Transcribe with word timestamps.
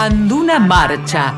Anduna 0.00 0.58
Marcha. 0.58 1.34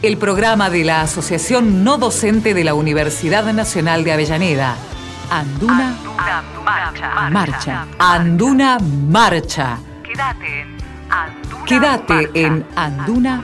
El 0.00 0.16
programa 0.16 0.70
de 0.70 0.84
la 0.84 1.02
Asociación 1.02 1.84
No 1.84 1.98
Docente 1.98 2.54
de 2.54 2.64
la 2.64 2.72
Universidad 2.72 3.52
Nacional 3.52 4.04
de 4.04 4.12
Avellaneda. 4.12 4.74
Anduna, 5.30 5.98
Marcha. 6.64 7.28
Marcha. 7.28 7.86
Anduna 7.98 8.78
Marcha. 8.80 9.76
Quédate 10.02 10.62
en 10.62 10.78
Anduna, 11.10 11.64
Quédate 11.66 12.30
en 12.32 12.66
Anduna, 12.74 13.42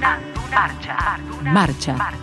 Marcha. 1.43 1.93
Marcha. 1.93 2.17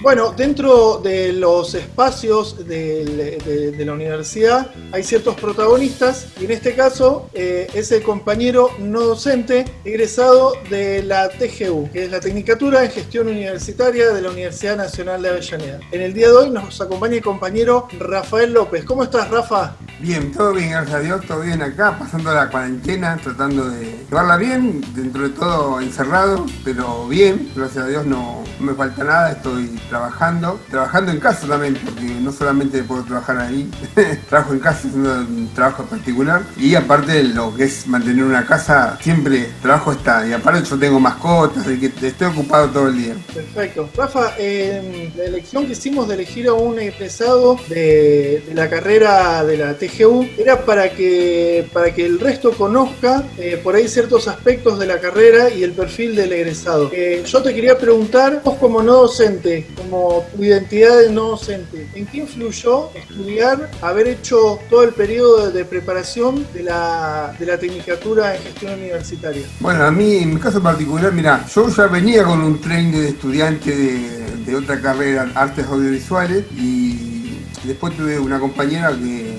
Bueno, 0.00 0.32
dentro 0.36 0.98
de 0.98 1.32
los 1.32 1.74
espacios 1.74 2.66
de, 2.66 3.74
la 3.84 3.92
universidad 3.92 4.70
hay 4.92 5.02
ciertos 5.02 5.34
protagonistas 5.34 6.28
y 6.40 6.44
en 6.44 6.52
este 6.52 6.74
caso 6.74 7.28
eh, 7.34 7.68
es 7.74 7.90
el 7.92 8.02
compañero 8.02 8.70
no 8.78 9.00
docente 9.00 9.64
egresado 9.84 10.52
de 10.70 11.02
la 11.02 11.28
TGU, 11.28 11.90
que 11.92 12.04
es 12.04 12.10
la 12.10 12.20
Tecnicatura 12.20 12.84
en 12.84 12.90
Gestión 12.90 13.28
Universitaria 13.28 14.12
de 14.12 14.22
la 14.22 14.30
Universidad 14.30 14.76
Nacional 14.76 15.22
de 15.22 15.30
Avellaneda. 15.30 15.80
En 15.90 16.00
el 16.00 16.14
día 16.14 16.28
de 16.28 16.34
hoy 16.34 16.50
nos 16.50 16.80
acompaña 16.80 17.16
el 17.16 17.22
compañero 17.22 17.88
Rafael 17.98 18.52
López. 18.52 18.84
¿Cómo 18.84 19.02
estás, 19.02 19.30
Rafa? 19.30 19.76
Bien, 20.00 20.32
todo 20.32 20.52
bien, 20.52 20.70
gracias 20.70 20.94
a 20.94 21.00
Dios, 21.00 21.26
todo 21.26 21.40
bien 21.40 21.62
acá, 21.62 21.96
pasando 21.98 22.32
la 22.34 22.50
cuarentena, 22.50 23.18
tratando 23.22 23.68
de 23.68 23.98
llevarla 24.08 24.36
bien, 24.36 24.80
dentro 24.94 25.22
de 25.22 25.30
todo 25.30 25.80
encerrado, 25.80 26.46
pero 26.64 27.06
bien, 27.08 27.50
gracias 27.54 27.84
a 27.84 27.88
Dios 27.88 28.06
no 28.06 28.42
me 28.62 28.74
falta 28.74 29.04
nada, 29.04 29.32
estoy 29.32 29.66
trabajando, 29.88 30.60
trabajando 30.70 31.12
en 31.12 31.20
casa 31.20 31.46
también, 31.46 31.78
porque 31.84 32.04
no 32.04 32.32
solamente 32.32 32.82
puedo 32.82 33.02
trabajar 33.04 33.38
ahí, 33.38 33.70
trabajo 34.28 34.52
en 34.52 34.60
casa 34.60 34.88
haciendo 34.88 35.12
un 35.12 35.50
trabajo 35.54 35.84
particular 35.84 36.42
y 36.56 36.74
aparte 36.74 37.12
de 37.12 37.24
lo 37.24 37.54
que 37.54 37.64
es 37.64 37.86
mantener 37.86 38.24
una 38.24 38.46
casa, 38.46 38.98
siempre 39.00 39.50
trabajo 39.60 39.92
está 39.92 40.26
y 40.26 40.32
aparte 40.32 40.68
yo 40.68 40.78
tengo 40.78 41.00
mascotas, 41.00 41.66
y 41.68 41.78
que 41.78 42.06
estoy 42.06 42.28
ocupado 42.28 42.68
todo 42.70 42.88
el 42.88 42.98
día. 42.98 43.14
Perfecto. 43.34 43.88
Rafa, 43.96 44.34
la 44.36 45.24
elección 45.24 45.66
que 45.66 45.72
hicimos 45.72 46.08
de 46.08 46.14
elegir 46.14 46.48
a 46.48 46.54
un 46.54 46.78
egresado 46.78 47.58
de, 47.68 48.42
la 48.54 48.68
carrera 48.68 49.44
de 49.44 49.56
la 49.56 49.74
TGU 49.74 50.28
era 50.38 50.64
para 50.64 50.90
que, 50.92 51.68
para 51.72 51.92
que 51.94 52.04
el 52.04 52.20
resto 52.20 52.52
conozca 52.52 53.24
eh, 53.38 53.60
por 53.62 53.74
ahí 53.74 53.88
ciertos 53.88 54.28
aspectos 54.28 54.78
de 54.78 54.86
la 54.86 55.00
carrera 55.00 55.50
y 55.50 55.62
el 55.62 55.72
perfil 55.72 56.14
del 56.14 56.32
egresado. 56.32 56.90
Eh, 56.92 57.22
yo 57.26 57.42
te 57.42 57.54
quería 57.54 57.78
preguntar, 57.78 58.42
como 58.58 58.82
no 58.82 59.02
docente, 59.02 59.66
como 59.76 60.24
tu 60.34 60.42
identidad 60.44 61.00
de 61.00 61.10
no 61.10 61.30
docente, 61.30 61.88
¿en 61.94 62.06
qué 62.06 62.18
influyó 62.18 62.90
estudiar, 62.94 63.70
haber 63.80 64.08
hecho 64.08 64.58
todo 64.70 64.82
el 64.82 64.92
periodo 64.92 65.50
de, 65.50 65.64
preparación 65.64 66.46
de 66.52 66.64
la, 66.64 67.34
de 67.38 67.46
la 67.46 67.58
Tecnicatura 67.58 68.36
en 68.36 68.42
Gestión 68.42 68.74
Universitaria? 68.74 69.46
Bueno, 69.60 69.84
a 69.84 69.90
mí, 69.90 70.18
en 70.18 70.34
mi 70.34 70.40
caso 70.40 70.62
particular, 70.62 71.12
mira, 71.12 71.46
yo 71.46 71.68
ya 71.68 71.86
venía 71.86 72.24
con 72.24 72.40
un 72.42 72.60
tren 72.60 72.92
de 72.92 73.08
estudiante 73.08 73.74
de, 73.74 74.22
de 74.44 74.56
otra 74.56 74.80
carrera, 74.80 75.30
artes 75.34 75.66
audiovisuales, 75.66 76.44
y 76.56 77.38
después 77.64 77.96
tuve 77.96 78.18
una 78.18 78.38
compañera 78.38 78.90
que 78.90 79.31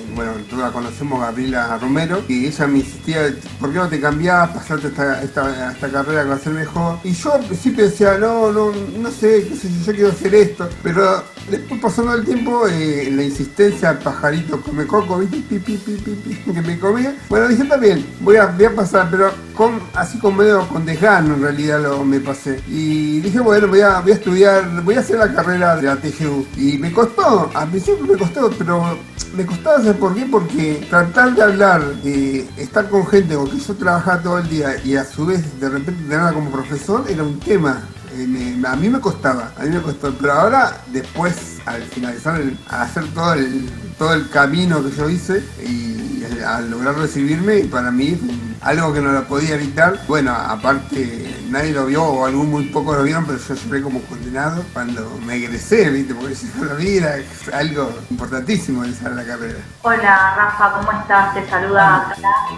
la 0.57 0.71
conocemos, 0.71 1.19
Gabriela 1.19 1.77
Romero, 1.79 2.23
y 2.27 2.47
ella 2.47 2.67
me 2.67 2.79
insistía, 2.79 3.33
¿por 3.59 3.71
qué 3.71 3.77
no 3.77 3.87
te 3.87 3.99
cambiás, 3.99 4.49
pasarte 4.49 4.87
esta, 4.87 5.21
esta, 5.21 5.89
carrera 5.91 6.23
que 6.23 6.29
va 6.29 6.35
a 6.35 6.39
ser 6.39 6.53
mejor? 6.53 6.99
Y 7.03 7.13
yo 7.13 7.33
al 7.33 7.43
principio 7.45 7.85
no, 8.19 8.51
no, 8.51 8.71
no 8.71 9.11
sé, 9.11 9.47
qué 9.47 9.55
sé 9.55 9.69
yo, 9.85 9.93
quiero 9.93 10.09
hacer 10.09 10.35
esto, 10.35 10.69
pero 10.81 11.23
después 11.49 11.81
pasando 11.81 12.13
el 12.13 12.25
tiempo, 12.25 12.67
eh, 12.67 13.09
la 13.11 13.23
insistencia 13.23 13.89
al 13.89 13.99
pajarito 13.99 14.61
come 14.61 14.85
coco, 14.85 15.19
¿viste? 15.19 15.61
que 15.61 16.61
me 16.61 16.79
comía, 16.79 17.15
bueno, 17.29 17.47
dije 17.47 17.63
también, 17.65 18.05
voy 18.21 18.37
a, 18.37 18.47
voy 18.47 18.65
a 18.65 18.75
pasar, 18.75 19.07
pero 19.09 19.31
con, 19.55 19.79
así 19.93 20.19
con 20.19 20.35
medio 20.37 20.67
con 20.67 20.85
desgano 20.85 21.35
en 21.35 21.41
realidad 21.41 21.81
lo 21.81 22.03
me 22.03 22.19
pasé. 22.19 22.59
Y 22.67 23.19
dije, 23.21 23.39
bueno, 23.39 23.67
voy 23.67 23.81
a, 23.81 23.99
voy 23.99 24.11
a 24.11 24.15
estudiar, 24.15 24.83
voy 24.83 24.95
a 24.95 24.99
hacer 24.99 25.17
la 25.17 25.33
carrera 25.33 25.75
de 25.75 25.83
la 25.83 25.95
TGU. 25.97 26.45
Y 26.57 26.77
me 26.77 26.91
costó, 26.91 27.49
al 27.53 27.69
principio 27.69 28.05
me 28.05 28.17
costó, 28.17 28.49
pero 28.57 28.97
me 29.33 29.45
costaba 29.45 29.77
hacer 29.77 29.97
por 29.97 30.13
qué? 30.13 30.25
Porque 30.25 30.85
tratar 30.89 31.35
de 31.35 31.41
hablar, 31.41 31.83
de 32.03 32.47
estar 32.57 32.87
con 32.89 33.05
gente 33.07 33.35
con 33.35 33.49
que 33.49 33.59
yo 33.59 33.73
trabajaba 33.75 34.21
todo 34.21 34.37
el 34.39 34.49
día 34.49 34.75
y 34.83 34.95
a 34.95 35.05
su 35.05 35.25
vez 35.25 35.59
de 35.59 35.69
repente 35.69 36.03
tenerla 36.03 36.33
como 36.33 36.51
profesor 36.51 37.05
era 37.09 37.23
un 37.23 37.39
tema. 37.39 37.81
Eh, 38.15 38.61
a 38.67 38.75
mí 38.75 38.89
me 38.89 38.99
costaba, 38.99 39.51
a 39.57 39.63
mí 39.63 39.71
me 39.71 39.81
costó, 39.81 40.13
pero 40.13 40.33
ahora 40.33 40.81
después 40.91 41.57
al 41.65 41.81
finalizar, 41.81 42.35
al 42.35 42.57
hacer 42.69 43.05
todo 43.13 43.33
el, 43.33 43.69
todo 43.97 44.13
el 44.13 44.29
camino 44.29 44.83
que 44.83 44.95
yo 44.95 45.09
hice 45.09 45.43
y 45.67 46.23
al 46.45 46.69
lograr 46.69 46.95
recibirme, 46.95 47.61
para 47.65 47.89
mí 47.89 48.19
algo 48.61 48.93
que 48.93 49.01
no 49.01 49.11
lo 49.11 49.23
podía 49.25 49.55
evitar. 49.55 49.99
Bueno, 50.07 50.31
aparte 50.31 51.32
nadie 51.53 51.71
lo 51.71 51.85
vio 51.85 52.03
o 52.03 52.25
algún 52.25 52.49
muy 52.49 52.63
poco 52.65 52.95
lo 52.95 53.03
vieron, 53.03 53.25
pero 53.25 53.37
yo 53.37 53.53
lloré 53.53 53.83
como 53.83 54.01
condenado 54.01 54.63
cuando 54.73 55.07
me 55.23 55.35
egresé, 55.35 55.87
¿viste? 55.91 56.15
Porque 56.15 56.33
si 56.33 56.47
no 56.55 56.65
lo 56.65 56.75
vi 56.75 56.97
era 56.97 57.17
algo 57.53 57.93
importantísimo 58.09 58.83
en 58.83 59.15
la 59.15 59.23
carrera. 59.23 59.59
Hola 59.83 60.33
Rafa, 60.35 60.73
¿cómo 60.73 60.99
estás? 60.99 61.35
Te 61.35 61.47
saluda 61.47 62.11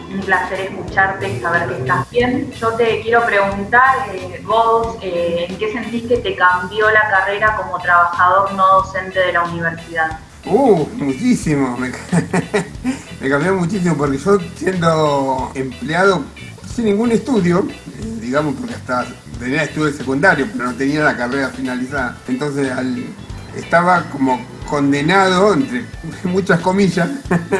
Un 0.09 0.21
placer 0.21 0.61
escucharte 0.61 1.29
y 1.29 1.41
saber 1.41 1.67
que 1.67 1.77
estás 1.79 2.09
bien. 2.09 2.51
Yo 2.53 2.69
te 2.75 3.01
quiero 3.01 3.25
preguntar, 3.25 4.07
eh, 4.13 4.41
vos, 4.45 4.95
eh, 5.01 5.47
¿en 5.49 5.57
qué 5.57 5.73
sentís 5.73 6.07
que 6.07 6.17
te 6.17 6.33
cambió 6.37 6.89
la 6.89 7.09
carrera 7.09 7.57
como 7.57 7.77
trabajador 7.79 8.53
no 8.53 8.65
docente 8.77 9.19
de 9.19 9.33
la 9.33 9.43
universidad? 9.43 10.19
Uh, 10.45 10.87
muchísimo. 10.95 11.75
Me, 11.77 11.91
me 13.19 13.29
cambió 13.29 13.55
muchísimo 13.55 13.97
porque 13.97 14.17
yo 14.17 14.37
siendo 14.55 15.51
empleado 15.53 16.23
sin 16.75 16.85
ningún 16.85 17.11
estudio, 17.11 17.65
digamos 18.35 18.55
porque 18.59 18.73
hasta 18.73 19.05
tenía 19.39 19.63
estudios 19.63 19.95
secundarios, 19.95 20.49
pero 20.51 20.65
no 20.65 20.73
tenía 20.73 21.05
la 21.05 21.15
carrera 21.15 21.47
finalizada. 21.51 22.17
Entonces 22.27 22.69
estaba 23.55 24.03
como 24.09 24.45
condenado, 24.69 25.53
entre 25.53 25.85
muchas 26.25 26.59
comillas, 26.59 27.07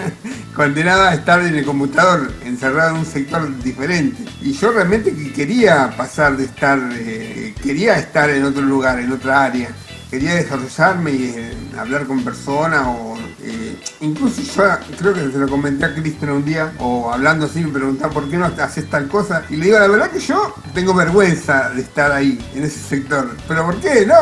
condenado 0.53 1.03
a 1.03 1.13
estar 1.13 1.39
en 1.43 1.55
el 1.55 1.63
computador, 1.63 2.29
encerrado 2.43 2.89
en 2.89 2.97
un 2.97 3.05
sector 3.05 3.57
diferente. 3.63 4.25
Y 4.41 4.51
yo 4.51 4.73
realmente 4.73 5.15
quería 5.31 5.95
pasar 5.95 6.35
de 6.35 6.43
estar, 6.43 6.77
eh, 6.91 7.55
quería 7.63 7.97
estar 7.97 8.29
en 8.29 8.43
otro 8.43 8.61
lugar, 8.61 8.99
en 8.99 9.13
otra 9.13 9.45
área 9.45 9.69
quería 10.09 10.35
desarrollarme 10.35 11.11
y 11.11 11.33
eh, 11.35 11.53
hablar 11.77 12.05
con 12.05 12.23
personas 12.23 12.85
o 12.87 13.14
eh, 13.45 13.77
incluso 14.01 14.41
yo 14.41 14.63
creo 14.97 15.13
que 15.13 15.31
se 15.31 15.37
lo 15.37 15.47
comenté 15.47 15.85
a 15.85 15.93
Cristian 15.93 16.31
un 16.31 16.45
día 16.45 16.73
o 16.79 17.11
hablando 17.11 17.45
así 17.45 17.61
me 17.61 17.71
preguntaba 17.71 18.11
por 18.11 18.29
qué 18.29 18.37
no 18.37 18.45
haces 18.45 18.89
tal 18.89 19.07
cosa 19.07 19.43
y 19.49 19.55
le 19.57 19.65
digo 19.65 19.79
la 19.79 19.87
verdad 19.87 20.09
que 20.09 20.19
yo 20.19 20.55
tengo 20.73 20.93
vergüenza 20.93 21.69
de 21.69 21.81
estar 21.81 22.11
ahí 22.11 22.39
en 22.55 22.63
ese 22.63 22.79
sector 22.79 23.35
pero 23.47 23.65
¿por 23.65 23.75
qué? 23.77 24.05
no 24.05 24.15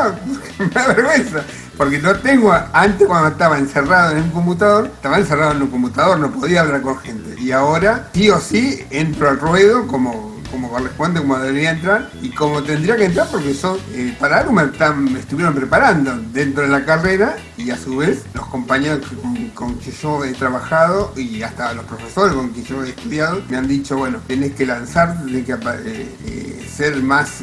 me 0.58 0.70
da 0.70 0.86
vergüenza 0.88 1.42
porque 1.76 1.98
no 1.98 2.14
tengo 2.16 2.52
antes 2.72 3.06
cuando 3.06 3.28
estaba 3.28 3.58
encerrado 3.58 4.12
en 4.12 4.24
un 4.24 4.30
computador 4.30 4.86
estaba 4.86 5.18
encerrado 5.18 5.52
en 5.52 5.62
un 5.62 5.68
computador 5.68 6.18
no 6.18 6.30
podía 6.30 6.60
hablar 6.60 6.82
con 6.82 6.98
gente. 6.98 7.40
Y 7.40 7.50
ahora 7.50 8.08
sí 8.12 8.30
o 8.30 8.38
sí 8.40 8.84
entro 8.90 9.28
al 9.28 9.38
ruedo 9.38 9.86
como 9.86 10.33
como 10.54 10.70
corresponde, 10.70 11.20
como 11.20 11.36
debería 11.38 11.72
entrar 11.72 12.10
y 12.22 12.30
como 12.30 12.62
tendría 12.62 12.96
que 12.96 13.06
entrar 13.06 13.26
porque 13.30 13.54
son, 13.54 13.76
eh, 13.92 14.16
para 14.20 14.38
algo 14.38 14.52
me, 14.52 15.18
estuvieron 15.18 15.52
preparando 15.52 16.16
dentro 16.32 16.62
de 16.62 16.68
la 16.68 16.84
carrera 16.84 17.36
y 17.56 17.70
a 17.70 17.76
su 17.76 17.96
vez 17.96 18.24
los 18.34 18.46
compañeros 18.46 19.00
con, 19.20 19.48
con 19.50 19.78
que 19.80 19.90
yo 19.90 20.24
he 20.24 20.32
trabajado 20.32 21.12
y 21.16 21.42
hasta 21.42 21.74
los 21.74 21.84
profesores 21.86 22.34
con 22.34 22.52
que 22.52 22.62
yo 22.62 22.84
he 22.84 22.90
estudiado 22.90 23.42
me 23.48 23.56
han 23.56 23.66
dicho, 23.66 23.96
bueno, 23.96 24.20
tenés 24.28 24.54
que 24.54 24.64
lanzar, 24.64 25.24
tenés 25.24 25.44
que 25.44 25.52
eh, 25.52 26.16
eh, 26.26 26.70
ser 26.72 27.02
más, 27.02 27.42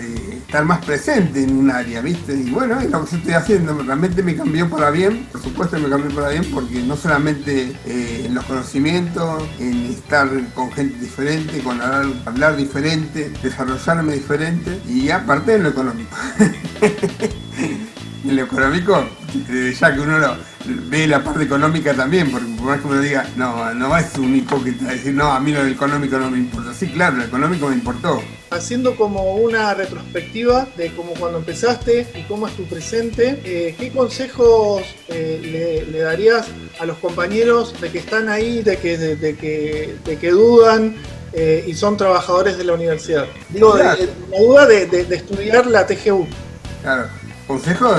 estar 0.52 0.66
más 0.66 0.84
presente 0.84 1.42
en 1.46 1.56
un 1.56 1.72
área, 1.72 2.02
¿viste? 2.02 2.34
Y 2.34 2.52
bueno, 2.52 2.78
es 2.82 2.90
lo 2.90 3.06
que 3.06 3.16
estoy 3.16 3.32
haciendo, 3.32 3.74
realmente 3.84 4.22
me 4.22 4.36
cambió 4.36 4.70
para 4.70 4.92
bien, 4.92 5.26
por 5.32 5.42
supuesto 5.42 5.80
me 5.80 5.88
cambió 5.88 6.14
para 6.14 6.28
bien 6.28 6.44
porque 6.54 6.82
no 6.82 6.98
solamente 6.98 7.74
en 7.86 8.36
los 8.36 8.44
conocimientos, 8.44 9.44
en 9.60 9.86
estar 9.86 10.28
con 10.54 10.70
gente 10.74 11.00
diferente, 11.00 11.60
con 11.60 11.80
hablar, 11.80 12.06
hablar 12.26 12.58
diferente, 12.58 13.32
desarrollarme 13.42 14.16
diferente 14.16 14.82
y 14.90 15.10
aparte 15.10 15.56
en 15.56 15.64
lo 15.64 15.70
económico. 15.70 16.18
en 18.28 18.36
lo 18.36 18.44
económico, 18.44 19.04
eh, 19.50 19.76
ya 19.80 19.94
que 19.94 20.00
uno 20.00 20.18
ve 20.66 21.08
la 21.08 21.24
parte 21.24 21.44
económica 21.44 21.94
también, 21.94 22.32
porque 22.32 22.48
por 22.58 22.66
más 22.66 22.82
que 22.82 22.88
uno 22.88 23.02
diga, 23.02 23.28
no, 23.36 23.74
no 23.74 23.98
es 23.98 24.18
un 24.18 24.36
hipócrita 24.36 24.86
decir, 24.86 25.14
no, 25.14 25.32
a 25.32 25.40
mí 25.40 25.52
lo 25.52 25.66
económico 25.66 26.18
no 26.18 26.30
me 26.30 26.38
importa. 26.38 26.74
Sí, 26.74 26.88
claro, 26.88 27.18
lo 27.18 27.24
económico 27.24 27.68
me 27.68 27.76
importó. 27.76 28.22
Haciendo 28.52 28.96
como 28.96 29.36
una 29.36 29.74
retrospectiva 29.74 30.68
de 30.78 30.94
cómo 30.94 31.14
cuando 31.14 31.40
empezaste 31.40 32.08
y 32.16 32.24
cómo 32.24 32.48
es 32.48 32.56
tu 32.56 32.66
presente, 32.66 33.42
eh, 33.44 33.76
¿qué 33.78 33.92
consejos 33.92 34.84
eh, 35.08 35.86
le, 35.92 36.00
darías 36.00 36.48
a 36.80 36.86
los 36.86 36.98
compañeros 36.98 37.80
de 37.80 37.92
que 37.92 38.00
están 38.00 38.30
ahí, 38.30 38.62
de 38.62 38.78
que, 38.78 38.98
de 38.98 39.36
que, 39.36 39.96
de 40.06 40.18
que 40.18 40.32
dudan, 40.32 40.96
eh, 41.34 41.64
y 41.66 41.74
son 41.74 41.96
trabajadores 41.96 42.58
de 42.58 42.66
la 42.66 42.74
universidad. 42.74 43.26
Digo, 43.50 43.78
la 43.78 43.96
duda 44.38 44.68
de, 44.68 45.08
estudiar 45.16 45.66
la 45.66 45.86
TGU. 45.86 46.28
Claro, 46.82 47.08
consejo 47.52 47.94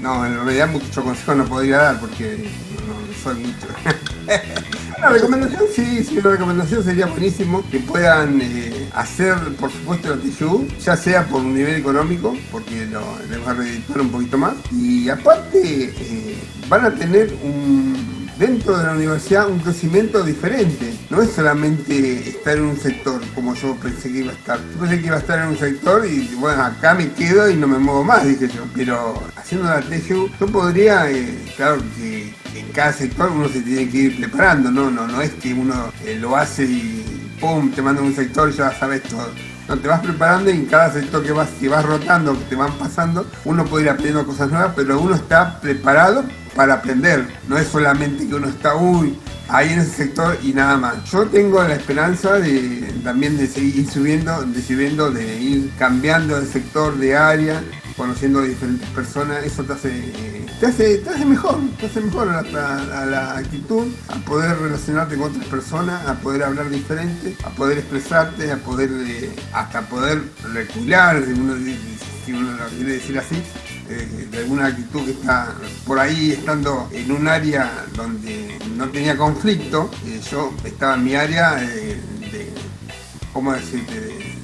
no, 0.00 0.24
en 0.24 0.34
realidad 0.36 0.68
mucho 0.68 1.02
consejo 1.02 1.34
no 1.34 1.44
podría 1.44 1.78
dar 1.78 2.00
porque 2.00 2.48
no, 2.86 3.14
soy 3.22 3.34
mucho. 3.44 3.66
Una 4.98 5.08
recomendación, 5.08 5.62
sí, 5.74 6.04
sí, 6.04 6.18
una 6.18 6.32
recomendación 6.32 6.84
sería 6.84 7.06
buenísimo 7.06 7.64
que 7.70 7.80
puedan 7.80 8.38
eh, 8.42 8.90
hacer, 8.92 9.34
por 9.58 9.72
supuesto, 9.72 10.12
el 10.12 10.20
TGU, 10.20 10.68
ya 10.78 10.94
sea 10.94 11.24
por 11.26 11.40
un 11.40 11.54
nivel 11.54 11.76
económico, 11.76 12.36
porque 12.52 12.84
lo, 12.84 13.00
les 13.30 13.44
va 13.44 13.52
a 13.52 13.54
reeditar 13.54 13.98
un 13.98 14.10
poquito 14.10 14.36
más, 14.36 14.52
y 14.70 15.08
aparte 15.08 15.94
eh, 15.98 16.38
van 16.68 16.84
a 16.84 16.94
tener 16.94 17.34
un 17.42 18.19
dentro 18.40 18.78
de 18.78 18.84
la 18.84 18.92
universidad 18.92 19.50
un 19.50 19.58
crecimiento 19.58 20.24
diferente. 20.24 20.94
No 21.10 21.20
es 21.20 21.30
solamente 21.30 22.30
estar 22.30 22.56
en 22.56 22.64
un 22.64 22.76
sector 22.78 23.20
como 23.34 23.54
yo 23.54 23.76
pensé 23.76 24.10
que 24.10 24.20
iba 24.20 24.32
a 24.32 24.34
estar. 24.34 24.58
Yo 24.58 24.80
pensé 24.80 25.00
que 25.00 25.06
iba 25.06 25.16
a 25.16 25.18
estar 25.18 25.38
en 25.40 25.48
un 25.48 25.58
sector 25.58 26.06
y 26.06 26.34
bueno, 26.36 26.62
acá 26.64 26.94
me 26.94 27.12
quedo 27.12 27.50
y 27.50 27.56
no 27.56 27.68
me 27.68 27.78
muevo 27.78 28.02
más, 28.02 28.26
dije 28.26 28.48
yo. 28.48 28.64
Pero 28.74 29.22
haciendo 29.36 29.68
la 29.68 29.82
TGU, 29.82 30.30
yo 30.40 30.46
podría, 30.46 31.10
eh, 31.10 31.38
claro 31.54 31.82
que 31.96 32.32
en 32.56 32.66
cada 32.72 32.94
sector 32.94 33.30
uno 33.30 33.46
se 33.48 33.60
tiene 33.60 33.90
que 33.90 33.98
ir 33.98 34.16
preparando, 34.18 34.70
no, 34.70 34.90
no, 34.90 35.06
no 35.06 35.20
es 35.20 35.32
que 35.32 35.52
uno 35.52 35.92
eh, 36.06 36.16
lo 36.18 36.34
hace 36.34 36.64
y 36.64 37.36
pum, 37.38 37.70
te 37.70 37.82
manda 37.82 38.00
un 38.00 38.14
sector 38.14 38.48
y 38.48 38.54
ya 38.54 38.72
sabes 38.72 39.02
todo. 39.02 39.30
No, 39.70 39.78
te 39.78 39.86
vas 39.86 40.00
preparando 40.00 40.50
y 40.50 40.54
en 40.54 40.66
cada 40.66 40.92
sector 40.92 41.22
que 41.22 41.30
vas, 41.30 41.48
que 41.60 41.68
vas 41.68 41.84
rotando, 41.84 42.36
que 42.36 42.44
te 42.46 42.56
van 42.56 42.72
pasando, 42.72 43.24
uno 43.44 43.64
puede 43.64 43.84
ir 43.84 43.90
aprendiendo 43.90 44.26
cosas 44.26 44.50
nuevas, 44.50 44.72
pero 44.74 45.00
uno 45.00 45.14
está 45.14 45.60
preparado 45.60 46.24
para 46.56 46.74
aprender. 46.74 47.24
No 47.46 47.56
es 47.56 47.68
solamente 47.68 48.26
que 48.26 48.34
uno 48.34 48.48
está, 48.48 48.74
uy, 48.74 49.16
ahí 49.46 49.72
en 49.72 49.78
ese 49.78 49.90
sector 49.90 50.36
y 50.42 50.52
nada 50.54 50.76
más. 50.76 51.04
Yo 51.04 51.24
tengo 51.26 51.62
la 51.62 51.74
esperanza 51.74 52.32
de 52.40 52.92
también 53.04 53.36
de 53.36 53.46
seguir 53.46 53.88
subiendo, 53.88 54.42
de, 54.42 54.60
subiendo, 54.60 55.12
de 55.12 55.40
ir 55.40 55.70
cambiando 55.78 56.40
de 56.40 56.46
sector, 56.46 56.98
de 56.98 57.16
área, 57.16 57.62
conociendo 58.00 58.38
a 58.38 58.44
diferentes 58.44 58.88
personas. 58.90 59.44
Eso 59.44 59.62
te 59.62 59.74
hace, 59.74 59.90
te 60.58 60.66
hace, 60.66 60.98
te 60.98 61.10
hace 61.10 61.26
mejor, 61.26 61.58
te 61.78 61.84
hace 61.84 62.00
mejor 62.00 62.30
a 62.30 62.42
la, 62.42 63.36
actitud, 63.36 63.88
a 64.08 64.16
poder 64.20 64.56
relacionarte 64.58 65.16
con 65.16 65.30
otras 65.30 65.44
personas, 65.44 66.06
a 66.06 66.14
poder 66.14 66.44
hablar 66.44 66.70
diferente, 66.70 67.36
a 67.44 67.50
poder 67.50 67.76
expresarte, 67.76 68.50
a 68.52 68.56
poder 68.56 68.88
eh, 69.06 69.30
hasta 69.52 69.82
poder 69.82 70.22
recular, 70.54 71.22
si 71.26 71.32
uno, 71.32 71.54
si 72.24 72.32
lo 72.32 72.68
quiere 72.68 72.92
decir 72.94 73.18
así 73.18 73.36
de 74.30 74.38
alguna 74.38 74.66
actitud 74.66 75.04
que 75.04 75.10
está 75.10 75.52
por 75.84 75.98
ahí 75.98 76.30
estando 76.30 76.88
en 76.92 77.10
un 77.10 77.26
área 77.26 77.86
donde 77.96 78.56
no 78.76 78.88
tenía 78.88 79.16
conflicto, 79.16 79.90
eh, 80.06 80.20
yo 80.30 80.54
estaba 80.64 80.94
en 80.94 81.04
mi 81.04 81.16
área 81.16 81.62
eh, 81.62 82.00
de, 82.20 82.48
¿cómo 83.32 83.52
decirte? 83.52 84.00
De, 84.00 84.39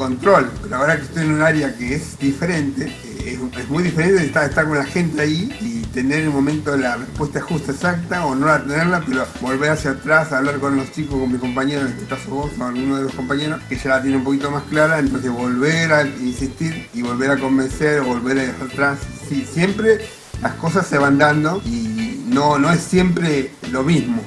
control, 0.00 0.50
pero 0.62 0.76
ahora 0.76 0.96
que 0.96 1.02
estoy 1.02 1.24
en 1.24 1.32
un 1.32 1.42
área 1.42 1.76
que 1.76 1.94
es 1.94 2.18
diferente, 2.18 2.86
eh, 3.20 3.38
es, 3.58 3.68
muy 3.68 3.82
diferente 3.82 4.24
estar, 4.24 4.48
estar 4.48 4.66
con 4.66 4.78
la 4.78 4.84
gente 4.84 5.20
ahí 5.20 5.54
y 5.60 5.82
tener 5.88 6.20
en 6.20 6.24
el 6.28 6.30
momento 6.30 6.74
la 6.74 6.96
respuesta 6.96 7.42
justa 7.42 7.72
exacta 7.72 8.24
o 8.24 8.34
no 8.34 8.46
la 8.46 8.62
tenerla, 8.62 9.02
pero 9.06 9.26
volver 9.42 9.72
hacia 9.72 9.90
atrás, 9.90 10.32
hablar 10.32 10.58
con 10.58 10.74
los 10.74 10.90
chicos, 10.90 11.20
con 11.20 11.30
mi 11.30 11.36
compañero, 11.36 11.82
en 11.82 11.88
este 11.88 12.06
caso 12.06 12.30
vos 12.30 12.50
o 12.58 12.64
alguno 12.64 12.96
de 12.96 13.02
los 13.02 13.12
compañeros, 13.12 13.60
que 13.68 13.76
ya 13.76 13.90
la 13.90 14.02
tiene 14.02 14.16
un 14.16 14.24
poquito 14.24 14.50
más 14.50 14.62
clara, 14.70 14.98
entonces 14.98 15.30
volver 15.30 15.92
a 15.92 16.06
insistir 16.06 16.88
y 16.94 17.02
volver 17.02 17.32
a 17.32 17.36
convencer 17.36 18.00
o 18.00 18.04
volver 18.06 18.38
a 18.38 18.42
dejar 18.42 18.68
atrás. 18.68 18.98
Sí, 19.28 19.46
siempre 19.52 19.98
las 20.40 20.54
cosas 20.54 20.86
se 20.86 20.96
van 20.96 21.18
dando 21.18 21.60
y 21.66 22.24
no, 22.26 22.58
no 22.58 22.72
es 22.72 22.80
siempre 22.80 23.52
lo 23.70 23.82
mismo, 23.82 24.22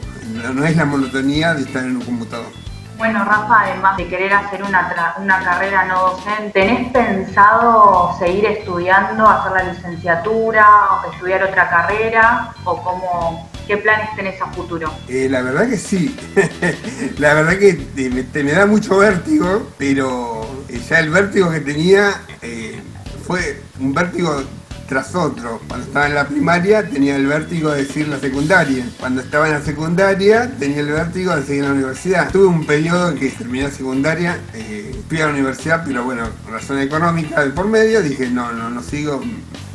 no 0.53 0.65
es 0.65 0.77
la 0.77 0.85
monotonía 0.85 1.55
de 1.55 1.63
estar 1.63 1.83
en 1.83 1.95
un 1.95 2.03
computador. 2.03 2.63
Bueno, 2.97 3.25
Rafa, 3.25 3.61
además 3.61 3.97
de 3.97 4.07
querer 4.07 4.33
hacer 4.33 4.63
una, 4.63 5.15
una 5.17 5.43
carrera 5.43 5.85
no 5.85 6.11
docente, 6.11 6.51
¿tenés 6.53 6.91
pensado 6.91 8.15
seguir 8.17 8.45
estudiando, 8.45 9.27
hacer 9.27 9.51
la 9.51 9.73
licenciatura, 9.73 10.67
estudiar 11.11 11.43
otra 11.43 11.69
carrera? 11.69 12.53
¿O 12.63 12.81
cómo, 12.81 13.49
qué 13.67 13.77
planes 13.77 14.15
tenés 14.15 14.41
a 14.41 14.47
futuro? 14.47 14.93
Eh, 15.07 15.27
la 15.29 15.41
verdad 15.41 15.67
que 15.67 15.77
sí. 15.77 16.15
la 17.17 17.33
verdad 17.33 17.57
que 17.57 18.43
me, 18.43 18.51
da 18.51 18.65
mucho 18.65 18.97
vértigo, 18.97 19.69
pero 19.77 20.43
eh, 20.69 20.79
ya 20.87 20.99
el 20.99 21.09
vértigo 21.09 21.51
que 21.51 21.61
tenía 21.61 22.21
eh, 22.41 22.81
fue 23.25 23.61
un 23.79 23.93
vértigo 23.93 24.43
tras 24.93 25.15
otro. 25.15 25.59
Cuando 25.67 25.87
estaba 25.87 26.05
en 26.05 26.13
la 26.13 26.27
primaria 26.27 26.87
tenía 26.87 27.15
el 27.15 27.25
vértigo 27.25 27.71
de 27.71 27.83
seguir 27.83 28.09
la 28.09 28.19
secundaria. 28.19 28.85
Cuando 28.99 29.21
estaba 29.21 29.47
en 29.47 29.53
la 29.53 29.61
secundaria 29.61 30.51
tenía 30.59 30.81
el 30.81 30.91
vértigo 30.91 31.35
de 31.35 31.43
seguir 31.43 31.63
la 31.63 31.71
universidad. 31.71 32.31
Tuve 32.31 32.45
un 32.45 32.63
periodo 32.63 33.09
en 33.09 33.17
que 33.17 33.29
terminé 33.29 33.63
la 33.63 33.71
secundaria, 33.71 34.39
eh, 34.53 34.95
fui 35.09 35.19
a 35.19 35.25
la 35.25 35.33
universidad, 35.33 35.83
pero 35.83 36.03
bueno, 36.03 36.29
razón 36.47 36.77
económica 36.77 37.43
de 37.43 37.49
por 37.49 37.67
medio, 37.67 38.03
dije 38.03 38.29
no, 38.29 38.51
no, 38.51 38.69
no 38.69 38.83
sigo. 38.83 39.19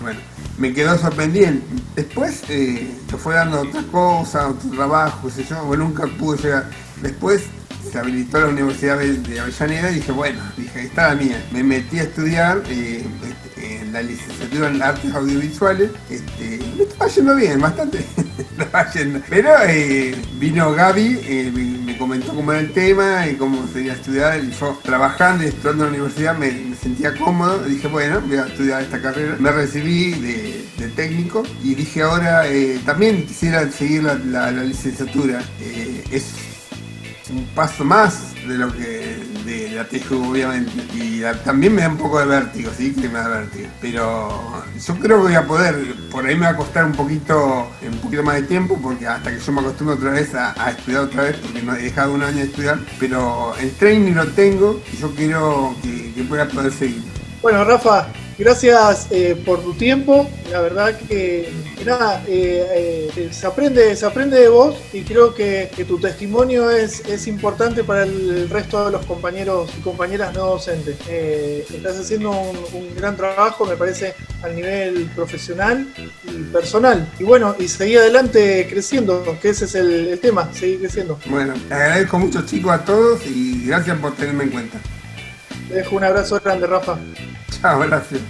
Bueno, 0.00 0.20
me 0.56 0.72
quedó 0.72 0.96
sorprendiendo. 0.96 1.64
Después 1.96 2.44
eh, 2.48 2.88
se 3.10 3.16
fue 3.16 3.34
dando 3.34 3.62
otra 3.62 3.82
cosa, 3.90 4.46
otro 4.46 4.70
trabajo, 4.70 5.28
sé 5.30 5.44
yo, 5.44 5.76
nunca 5.76 6.06
pude 6.06 6.40
llegar. 6.40 6.70
Después 7.02 7.42
se 7.90 7.98
habilitó 7.98 8.40
la 8.40 8.48
Universidad 8.48 8.98
de 8.98 9.40
Avellaneda 9.40 9.90
y 9.90 9.96
dije, 9.96 10.12
bueno, 10.12 10.40
dije, 10.56 10.84
está 10.84 11.08
la 11.08 11.14
mía. 11.16 11.44
Me 11.50 11.64
metí 11.64 11.98
a 11.98 12.02
estudiar 12.02 12.62
eh, 12.68 13.02
en 13.04 13.47
la 13.98 14.02
licenciatura 14.02 14.68
en 14.68 14.82
artes 14.82 15.12
audiovisuales. 15.12 15.90
Este, 16.08 16.60
me 16.76 16.84
estaba 16.84 17.10
yendo 17.10 17.34
bien, 17.34 17.60
bastante. 17.60 17.98
Pero 19.28 19.50
eh, 19.66 20.14
vino 20.38 20.72
Gaby, 20.72 21.20
eh, 21.24 21.80
me, 21.84 21.98
comentó 21.98 22.32
cómo 22.32 22.52
era 22.52 22.60
el 22.60 22.72
tema 22.72 23.26
y 23.26 23.34
cómo 23.34 23.66
sería 23.66 23.94
estudiar. 23.94 24.42
Y 24.42 24.50
yo 24.52 24.78
trabajando 24.82 25.42
y 25.42 25.48
estudiando 25.48 25.84
en 25.84 25.92
la 25.92 25.96
universidad 25.98 26.38
me, 26.38 26.74
sentía 26.76 27.16
cómodo. 27.16 27.64
Dije, 27.64 27.88
bueno, 27.88 28.20
voy 28.20 28.36
a 28.36 28.46
estudiar 28.46 28.82
esta 28.82 29.00
carrera. 29.02 29.36
Me 29.38 29.50
recibí 29.50 30.12
de, 30.12 30.88
técnico 30.94 31.42
y 31.62 31.74
dije, 31.74 32.02
ahora 32.02 32.44
también 32.84 33.26
quisiera 33.26 33.68
seguir 33.70 34.02
la, 34.02 34.50
licenciatura. 34.50 35.40
es 36.10 36.34
un 37.30 37.46
paso 37.54 37.84
más 37.84 38.34
de 38.46 38.56
lo 38.56 38.72
que 38.72 39.17
de 39.48 39.70
la 39.70 39.84
TGU 39.84 40.30
obviamente 40.30 40.72
y 40.94 41.22
también 41.44 41.74
me 41.74 41.82
da 41.82 41.88
un 41.88 41.96
poco 41.96 42.20
de 42.20 42.26
vértigo 42.26 42.70
sí 42.76 42.92
que 42.92 43.08
me 43.08 43.18
da 43.18 43.28
vértigo 43.28 43.68
pero 43.80 44.62
yo 44.86 44.94
creo 44.96 45.16
que 45.18 45.22
voy 45.22 45.34
a 45.34 45.46
poder 45.46 45.94
por 46.10 46.26
ahí 46.26 46.34
me 46.36 46.42
va 46.42 46.50
a 46.50 46.56
costar 46.56 46.84
un 46.84 46.92
poquito 46.92 47.68
un 47.82 47.98
poquito 47.98 48.22
más 48.22 48.36
de 48.36 48.42
tiempo 48.42 48.78
porque 48.80 49.06
hasta 49.06 49.30
que 49.30 49.40
yo 49.40 49.52
me 49.52 49.60
acostumbro 49.60 49.96
otra 49.96 50.10
vez 50.10 50.34
a, 50.34 50.70
estudiar 50.70 51.04
otra 51.04 51.22
vez 51.24 51.36
porque 51.36 51.62
no 51.62 51.74
he 51.74 51.82
dejado 51.82 52.12
un 52.12 52.22
año 52.22 52.36
de 52.36 52.42
estudiar 52.44 52.78
pero 53.00 53.54
el 53.58 53.70
training 53.72 54.12
lo 54.12 54.26
tengo 54.28 54.82
y 54.92 54.96
yo 54.98 55.14
quiero 55.14 55.74
que, 55.82 56.12
que 56.12 56.22
pueda 56.24 56.46
poder 56.46 56.72
seguir 56.72 57.17
bueno 57.42 57.64
Rafa 57.64 58.08
Gracias 58.38 59.08
eh, 59.10 59.36
por 59.44 59.60
tu 59.64 59.74
tiempo. 59.74 60.30
La 60.52 60.60
verdad 60.60 60.96
que, 60.96 61.52
nada, 61.84 62.22
eh, 62.28 63.10
eh, 63.16 63.28
se, 63.32 63.46
aprende, 63.48 63.96
se 63.96 64.06
aprende 64.06 64.38
de 64.38 64.48
vos 64.48 64.76
y 64.92 65.02
creo 65.02 65.34
que, 65.34 65.68
tu 65.88 65.98
testimonio 65.98 66.70
es, 66.70 67.00
es, 67.08 67.26
importante 67.26 67.82
para 67.82 68.04
el 68.04 68.48
resto 68.48 68.86
de 68.86 68.92
los 68.92 69.04
compañeros 69.06 69.68
y 69.76 69.80
compañeras 69.80 70.34
no 70.34 70.46
docentes. 70.46 70.96
estás 71.08 71.98
haciendo 71.98 72.30
un, 72.30 72.94
gran 72.94 73.16
trabajo, 73.16 73.66
me 73.66 73.76
parece, 73.76 74.14
a 74.42 74.48
nivel 74.48 75.10
profesional 75.16 75.88
y 76.22 76.42
personal. 76.52 77.10
Y 77.18 77.24
bueno, 77.24 77.56
y 77.58 77.66
seguir 77.66 77.98
adelante 77.98 78.68
creciendo, 78.70 79.36
que 79.42 79.48
ese 79.48 79.64
es 79.64 79.74
el, 79.74 80.08
el 80.08 80.20
tema, 80.20 80.48
seguir 80.54 80.78
creciendo. 80.78 81.18
Bueno, 81.26 81.54
agradezco 81.70 82.20
mucho 82.20 82.46
chicos 82.46 82.70
a 82.70 82.84
todos 82.84 83.26
y 83.26 83.66
gracias 83.66 83.98
por 83.98 84.14
tenerme 84.14 84.44
en 84.44 84.50
cuenta. 84.50 84.78
Te 85.68 85.74
dejo 85.74 85.96
un 85.96 86.04
abrazo 86.04 86.40
grande, 86.42 86.68
Rafa. 86.68 86.98
Chao, 87.60 87.80
gracias. 87.80 88.22